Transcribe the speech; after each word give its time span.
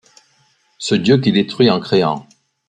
Ce 0.79 0.95
Dieu 0.95 1.17
qui 1.19 1.31
détruit 1.31 1.69
en 1.69 1.79
créant 1.79 2.27